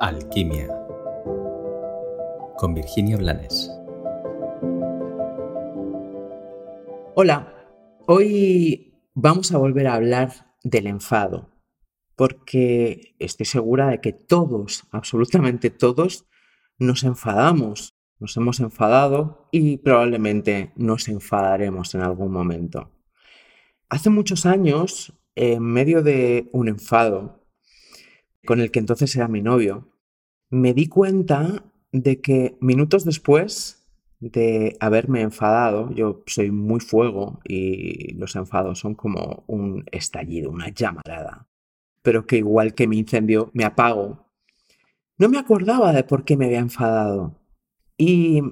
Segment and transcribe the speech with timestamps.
[0.00, 0.68] Alquimia
[2.56, 3.68] con Virginia Blanes.
[7.16, 7.52] Hola,
[8.06, 11.50] hoy vamos a volver a hablar del enfado,
[12.14, 16.26] porque estoy segura de que todos, absolutamente todos,
[16.78, 22.92] nos enfadamos, nos hemos enfadado y probablemente nos enfadaremos en algún momento.
[23.88, 27.37] Hace muchos años, en medio de un enfado,
[28.46, 29.88] con el que entonces era mi novio,
[30.50, 33.86] me di cuenta de que minutos después
[34.20, 40.70] de haberme enfadado, yo soy muy fuego y los enfados son como un estallido, una
[40.70, 41.48] llamarada,
[42.02, 44.26] pero que igual que mi incendio me apago,
[45.18, 47.40] no me acordaba de por qué me había enfadado.
[47.96, 48.42] Y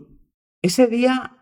[0.63, 1.39] ese día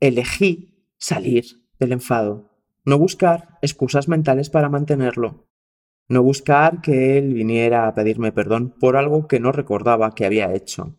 [0.00, 1.44] elegí salir
[1.78, 2.50] del enfado,
[2.84, 5.45] no buscar excusas mentales para mantenerlo.
[6.08, 10.54] No buscar que él viniera a pedirme perdón por algo que no recordaba que había
[10.54, 10.96] hecho.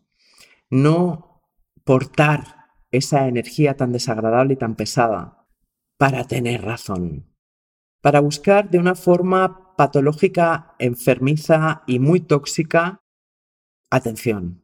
[0.70, 1.42] No
[1.84, 5.46] portar esa energía tan desagradable y tan pesada
[5.96, 7.26] para tener razón.
[8.02, 13.00] Para buscar de una forma patológica, enfermiza y muy tóxica
[13.90, 14.62] atención.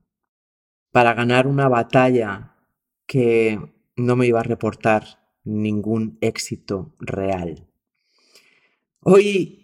[0.92, 2.56] Para ganar una batalla
[3.06, 3.58] que
[3.96, 5.04] no me iba a reportar
[5.44, 7.68] ningún éxito real.
[9.00, 9.63] Hoy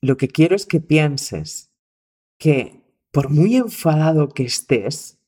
[0.00, 1.72] lo que quiero es que pienses
[2.38, 5.18] que por muy enfadado que estés,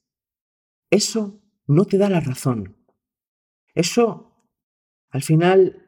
[0.91, 2.77] eso no te da la razón.
[3.75, 4.35] Eso,
[5.11, 5.87] al final,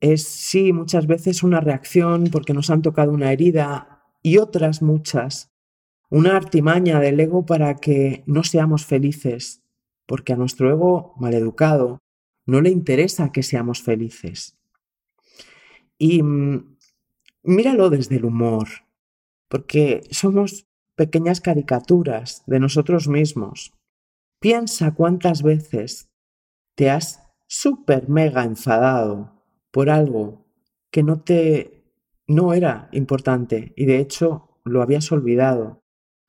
[0.00, 5.52] es sí muchas veces una reacción porque nos han tocado una herida y otras muchas,
[6.10, 9.62] una artimaña del ego para que no seamos felices,
[10.06, 11.98] porque a nuestro ego maleducado
[12.46, 14.58] no le interesa que seamos felices.
[15.98, 16.73] Y mm,
[17.44, 18.68] míralo desde el humor,
[19.48, 23.72] porque somos pequeñas caricaturas de nosotros mismos.
[24.40, 26.10] Piensa cuántas veces
[26.74, 30.46] te has súper mega enfadado por algo
[30.90, 31.74] que no te
[32.26, 35.82] no era importante y de hecho lo habías olvidado.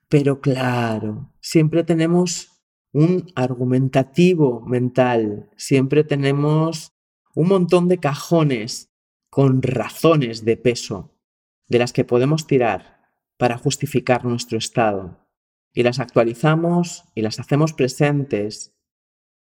[0.10, 2.62] Pero claro, siempre tenemos
[2.92, 6.94] un argumentativo mental, siempre tenemos
[7.34, 8.95] un montón de cajones
[9.36, 11.20] con razones de peso
[11.68, 13.02] de las que podemos tirar
[13.36, 15.28] para justificar nuestro estado
[15.74, 18.78] y las actualizamos y las hacemos presentes,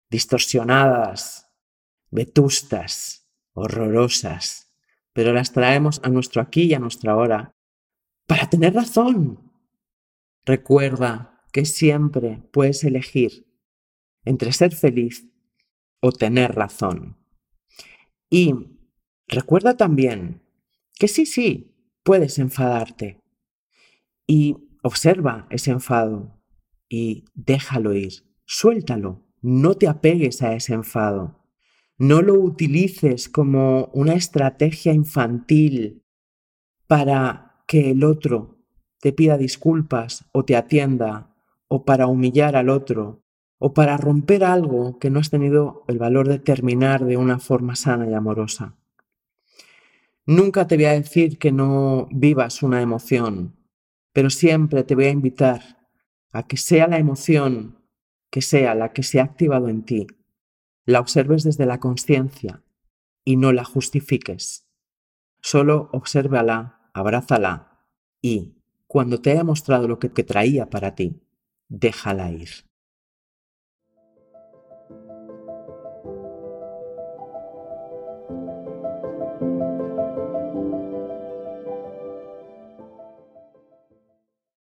[0.08, 1.52] distorsionadas,
[2.10, 4.74] vetustas, horrorosas,
[5.12, 7.54] pero las traemos a nuestro aquí y a nuestra hora
[8.26, 9.52] para tener razón.
[10.46, 13.46] Recuerda que siempre puedes elegir
[14.24, 15.30] entre ser feliz
[16.00, 17.18] o tener razón.
[18.30, 18.72] Y
[19.32, 20.42] Recuerda también
[20.98, 23.22] que sí, sí, puedes enfadarte.
[24.26, 26.38] Y observa ese enfado
[26.86, 28.12] y déjalo ir,
[28.44, 31.46] suéltalo, no te apegues a ese enfado.
[31.96, 36.04] No lo utilices como una estrategia infantil
[36.86, 38.58] para que el otro
[39.00, 41.34] te pida disculpas o te atienda,
[41.68, 43.24] o para humillar al otro,
[43.58, 47.76] o para romper algo que no has tenido el valor de terminar de una forma
[47.76, 48.76] sana y amorosa.
[50.26, 53.56] Nunca te voy a decir que no vivas una emoción,
[54.12, 55.88] pero siempre te voy a invitar
[56.32, 57.82] a que sea la emoción
[58.30, 60.06] que sea la que se ha activado en ti,
[60.86, 62.62] la observes desde la conciencia
[63.24, 64.66] y no la justifiques.
[65.42, 67.84] Solo obsérvala, abrázala
[68.22, 71.20] y, cuando te haya mostrado lo que te traía para ti,
[71.68, 72.48] déjala ir.